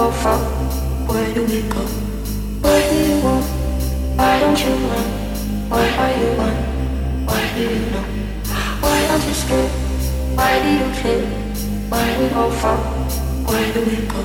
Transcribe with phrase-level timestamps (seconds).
[0.00, 0.38] go for?
[1.08, 1.82] Where do we go?
[2.62, 3.44] Why do you want?
[4.16, 5.08] Why don't you run?
[5.68, 6.54] Why are you on?
[7.26, 8.04] Why do you know?
[8.80, 9.70] Why aren't you scared?
[10.38, 11.20] Why do you fear?
[11.90, 12.78] Why do we go far?
[13.48, 14.22] Where do we go?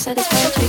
[0.00, 0.59] satisfied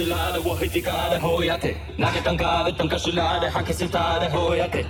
[0.00, 1.76] kashilade wo hitikade hoyate.
[1.98, 4.86] Nakatangade tankashilade hakasitade hoyate.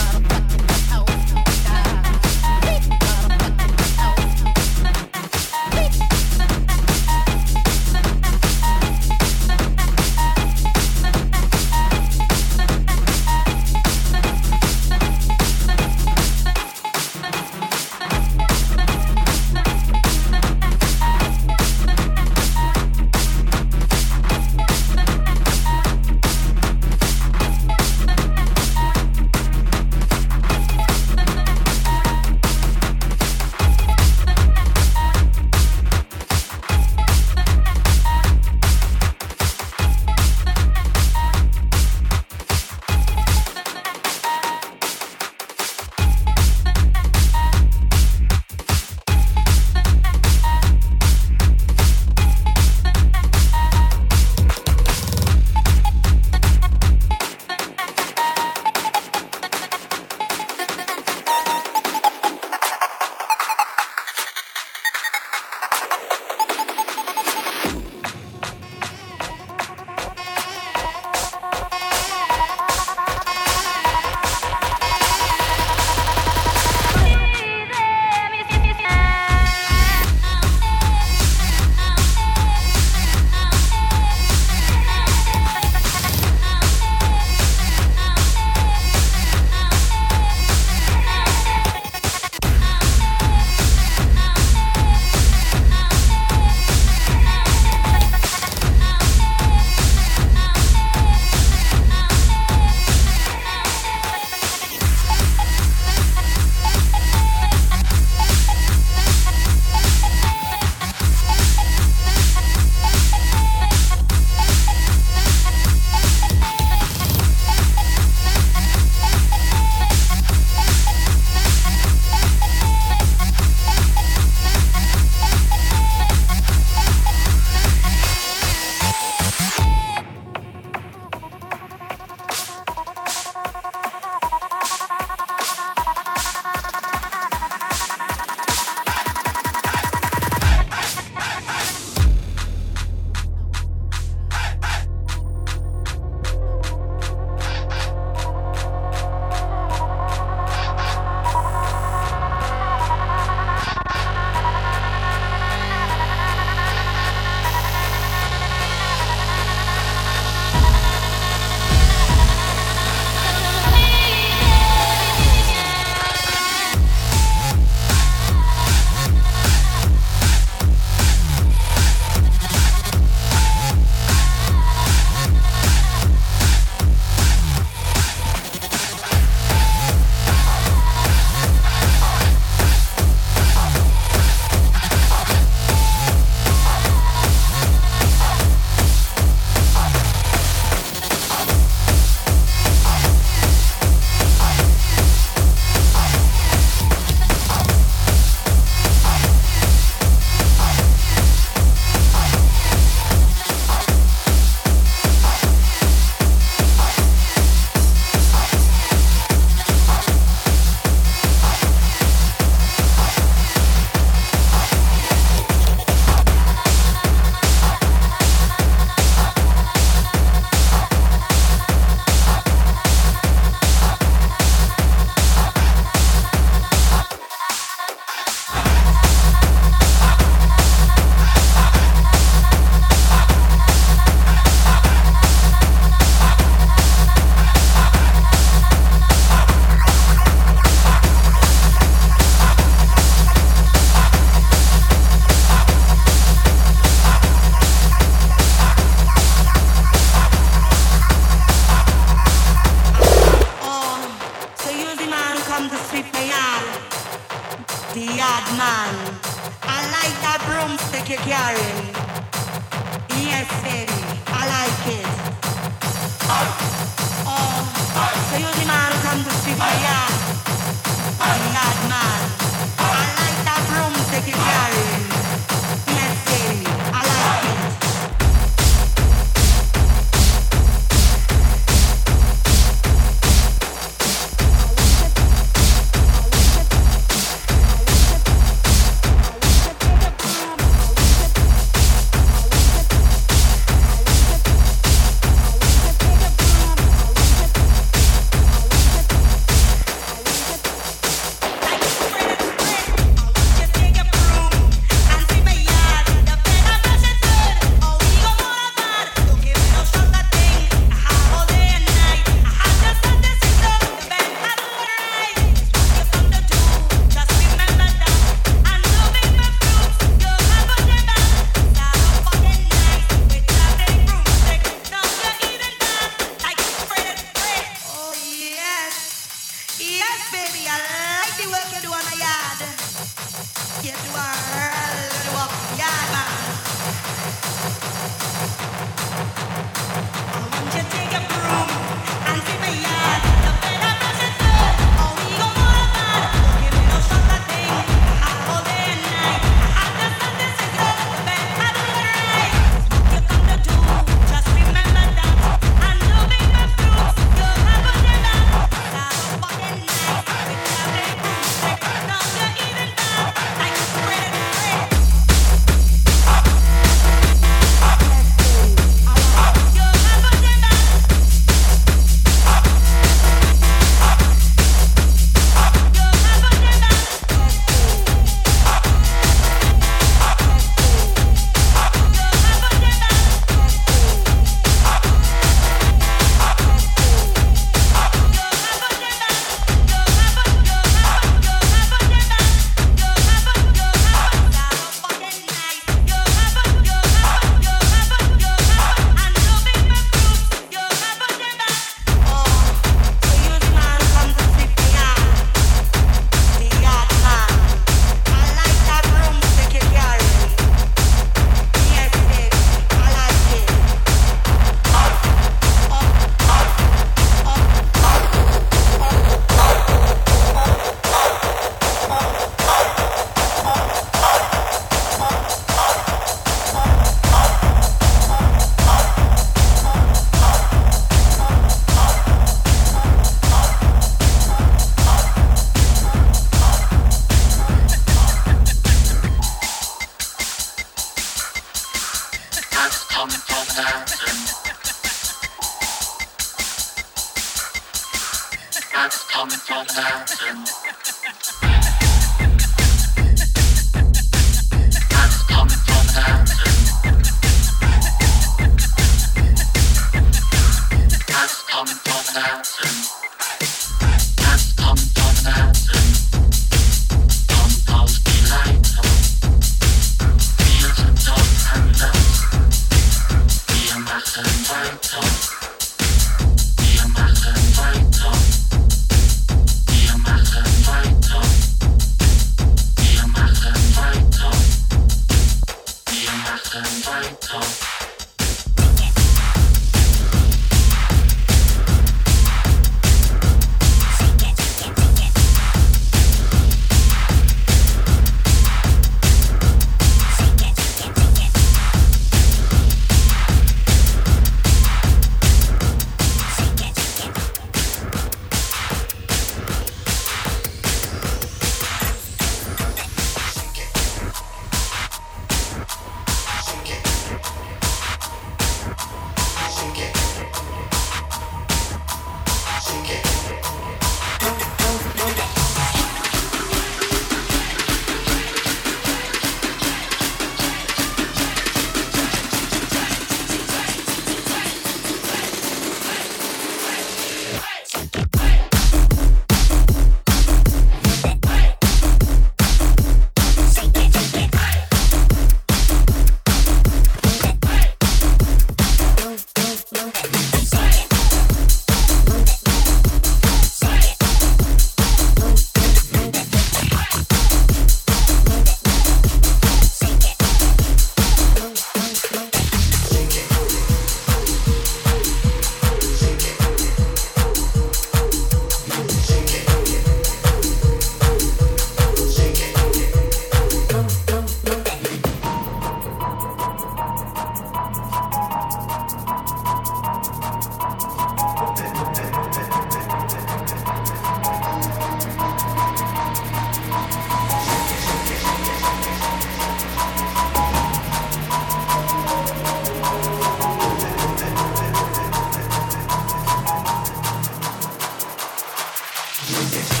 [599.51, 600.00] music.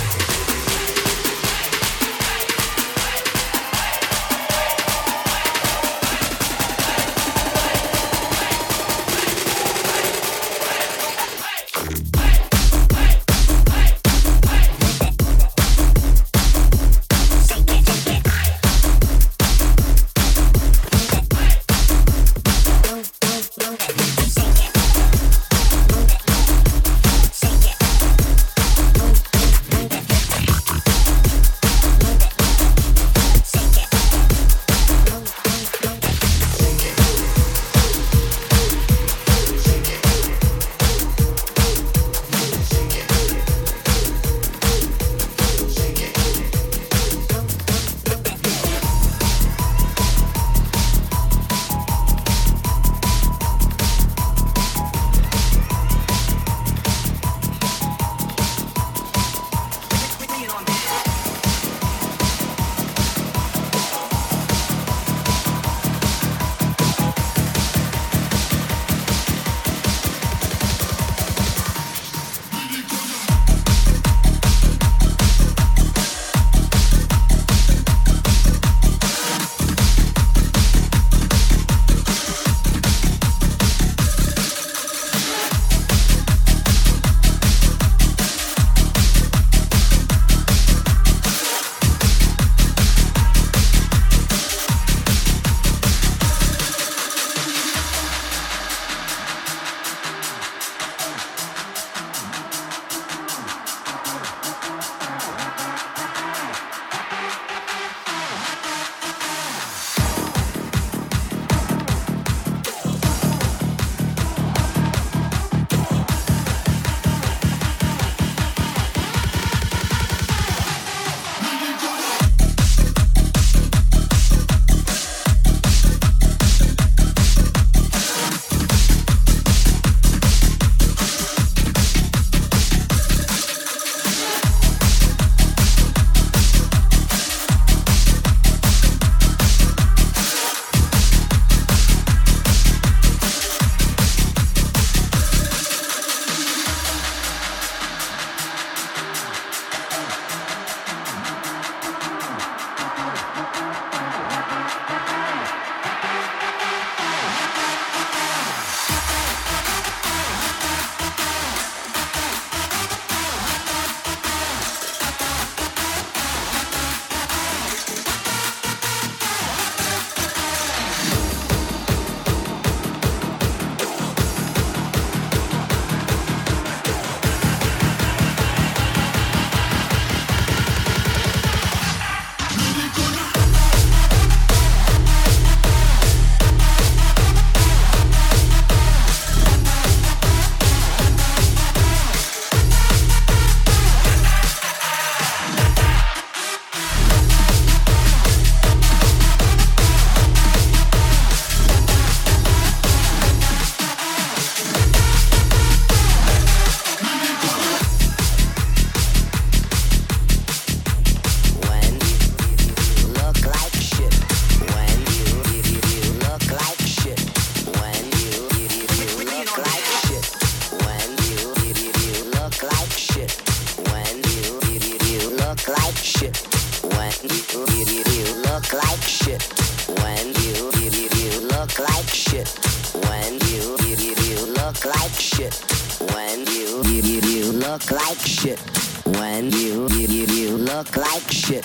[240.81, 241.63] look like shit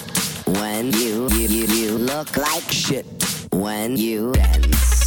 [0.61, 3.07] when you you you, you look like shit
[3.51, 5.06] when you dance.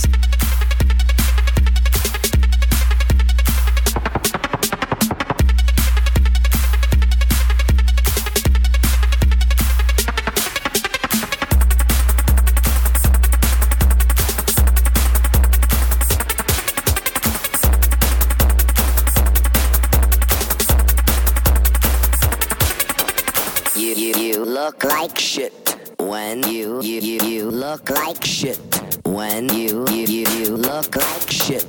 [26.30, 28.60] when you you you you look like shit.
[29.04, 31.66] When you you you you look like shit.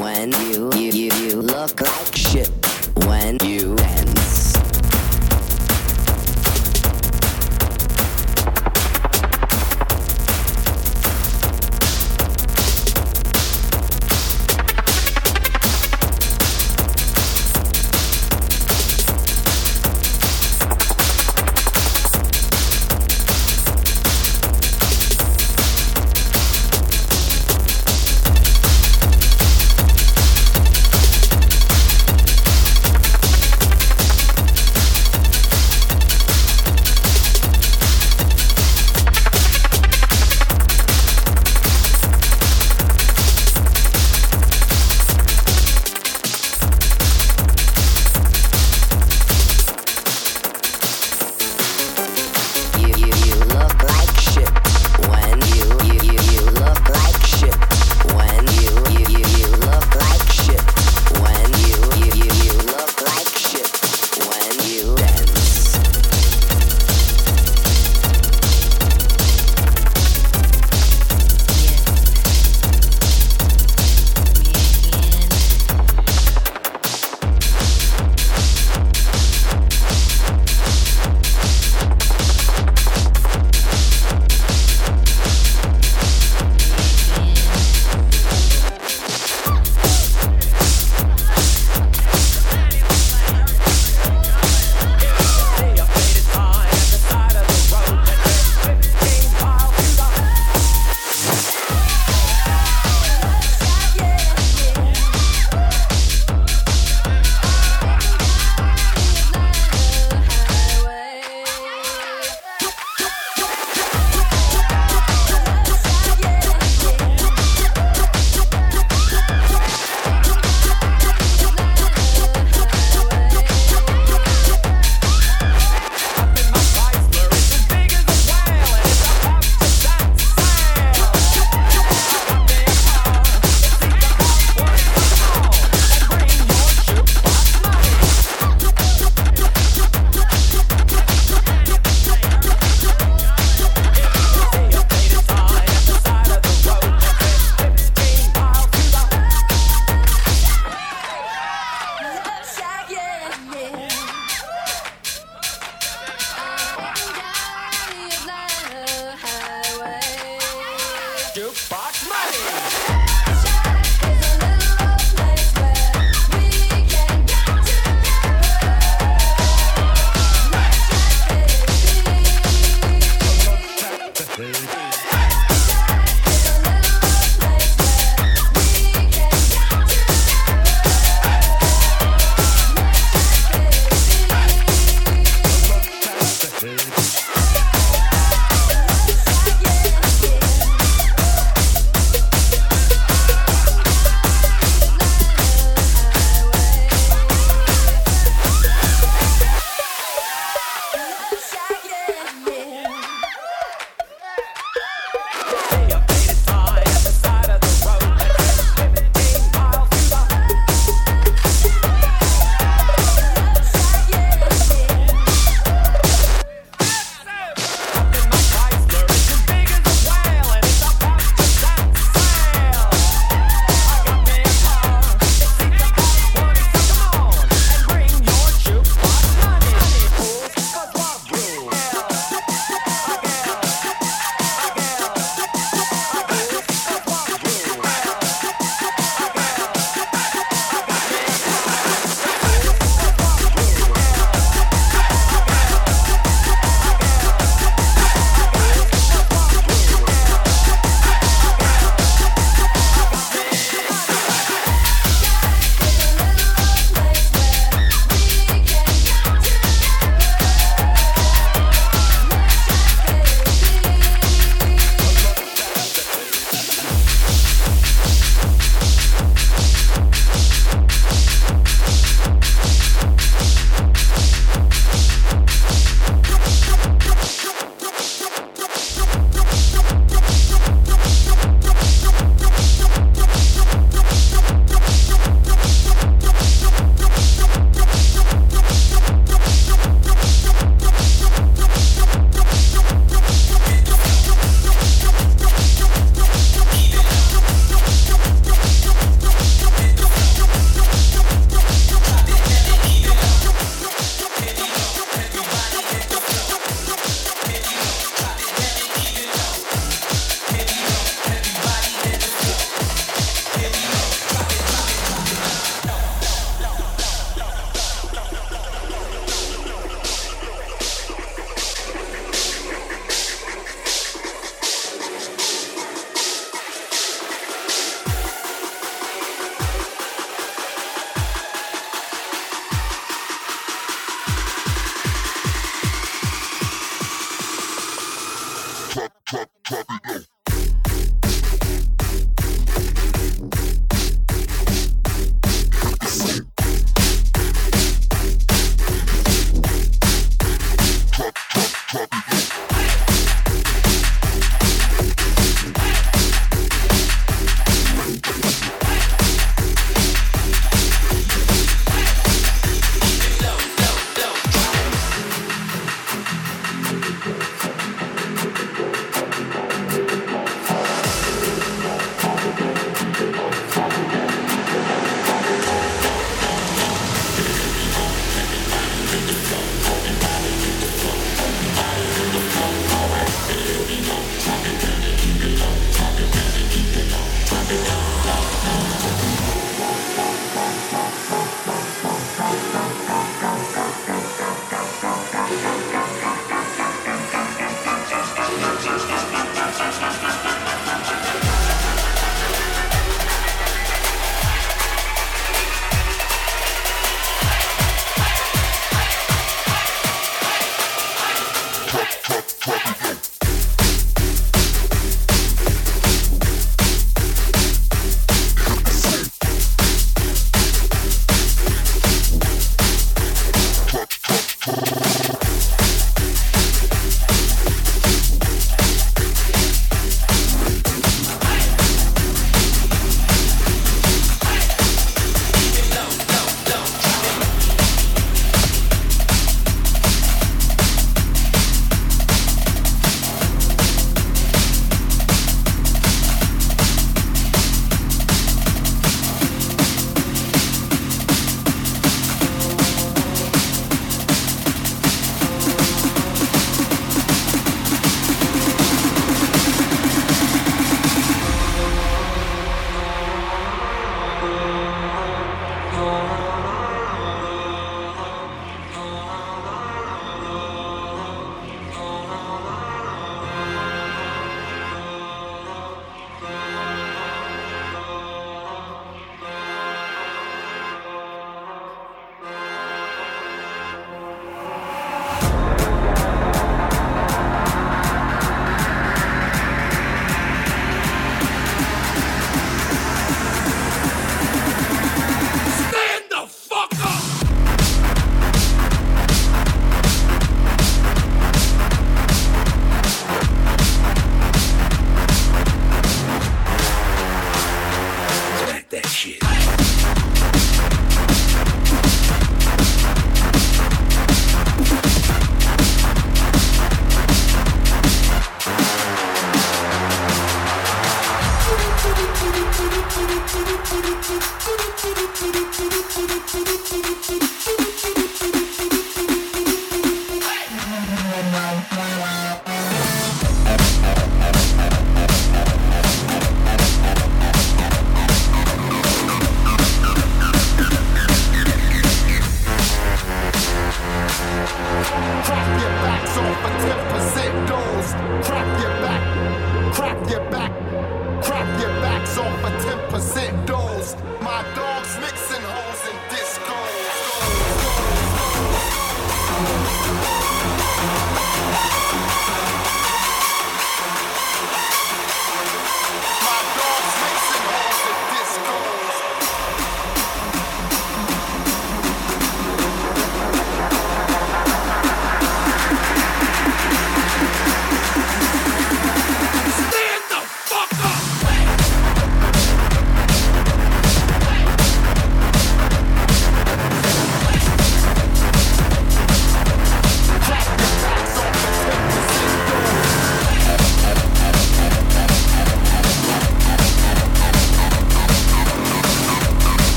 [0.00, 2.50] When you you you you look like shit.
[3.04, 3.76] When you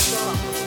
[0.00, 0.59] 说了。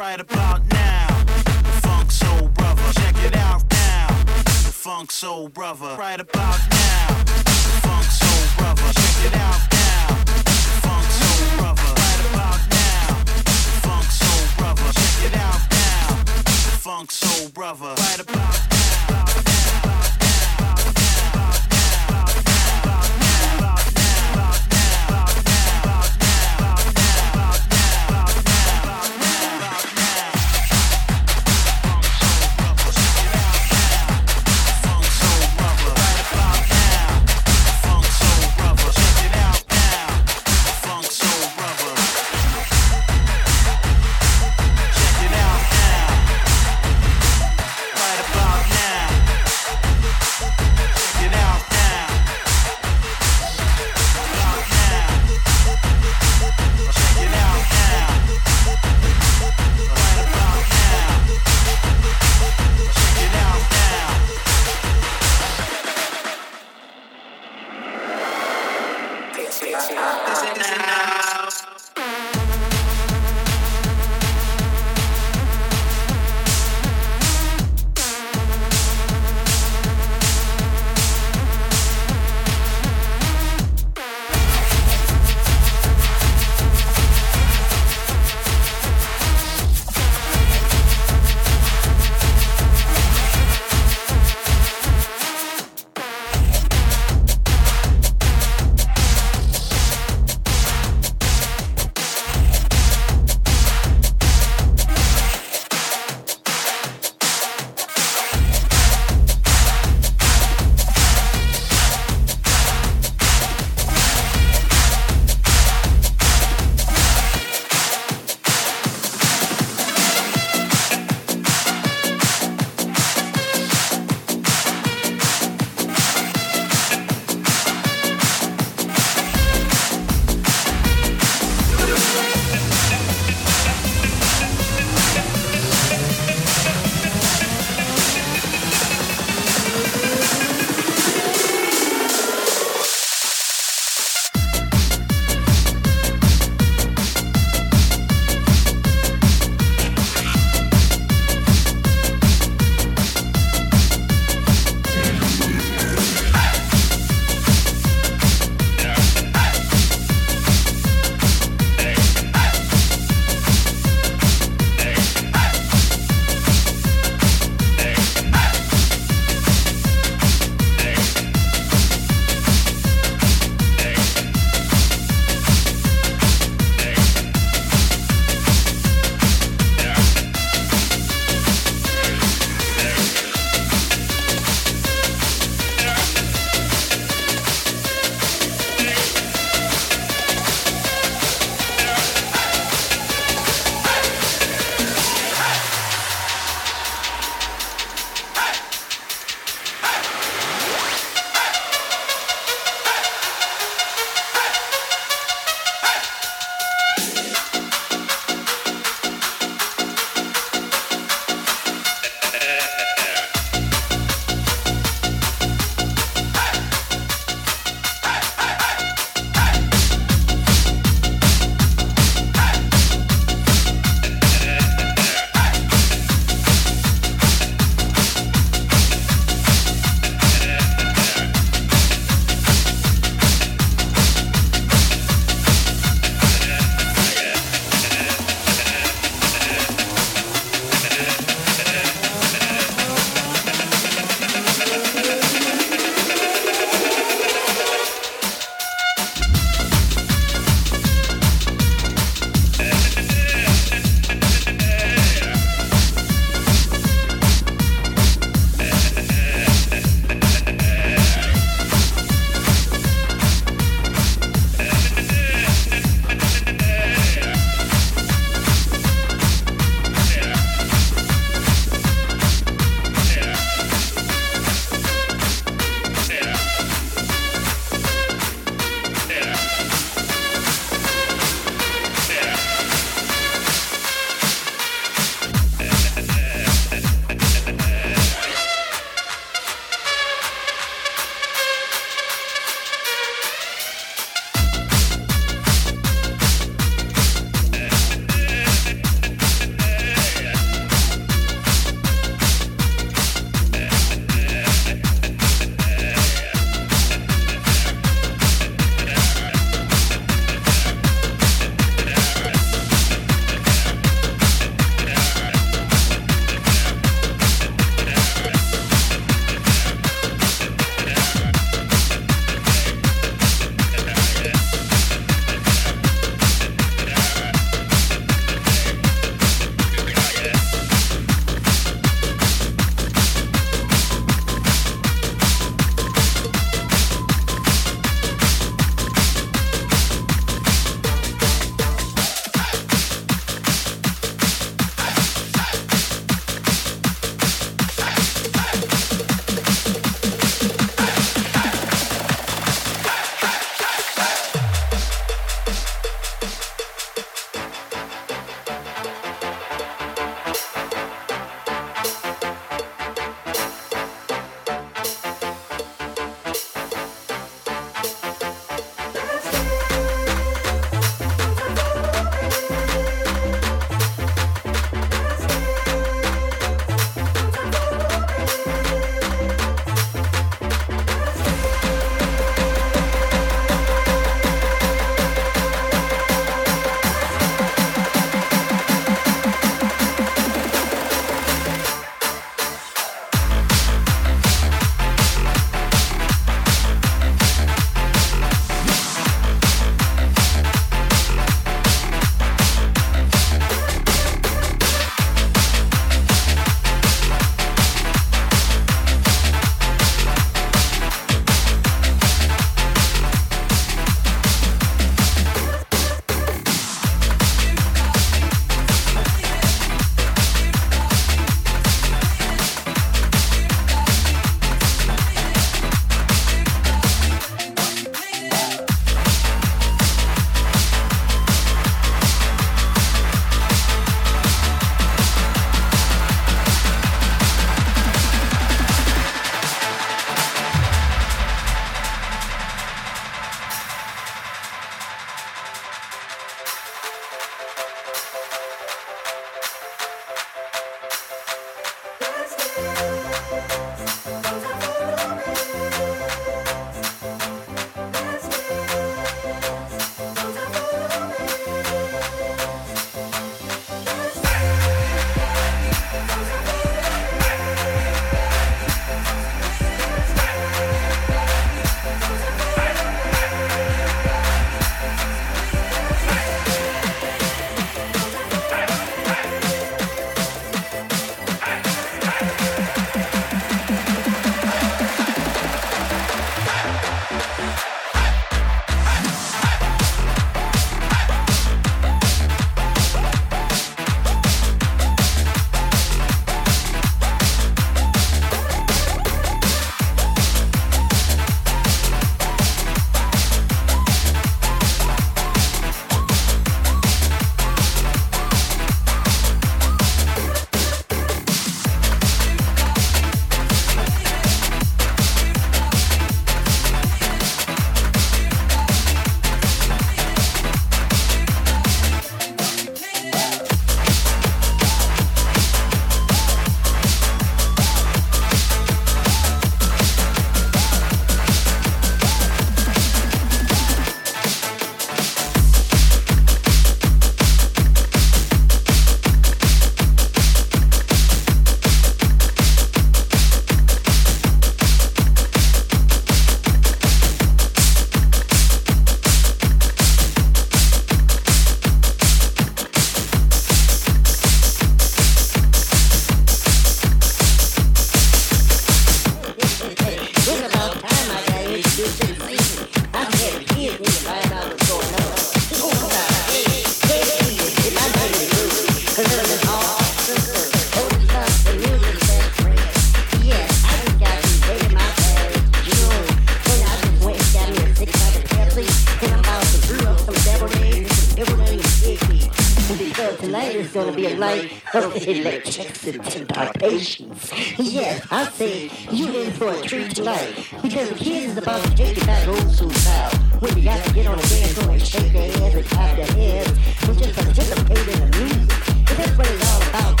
[584.22, 587.32] Is gonna be a night of electricity vibrations.
[587.58, 590.48] Yes, I say you're in for a treat tonight.
[590.62, 593.10] Because the kids is about to take you back old school style.
[593.40, 595.96] When you got to get on the dance floor and shake their hands and clap
[595.96, 596.48] their hands
[596.88, 598.68] and just participate in the music.
[598.68, 600.00] And that's what it's all about.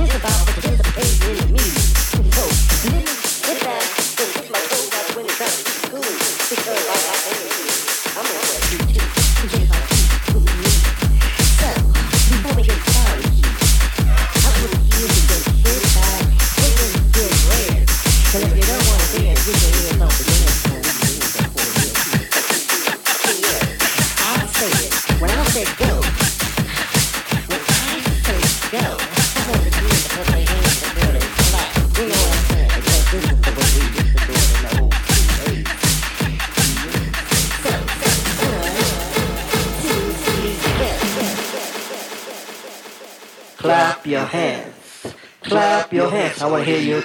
[0.00, 1.99] It's about participating in the music.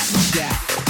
[0.00, 0.89] Yeah.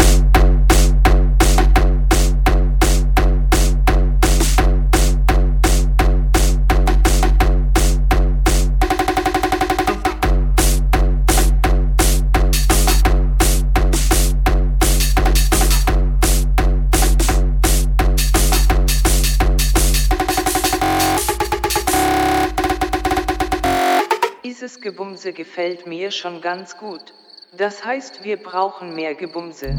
[25.21, 27.13] Gebumse gefällt mir schon ganz gut.
[27.55, 29.75] Das heißt, wir brauchen mehr Gebumse.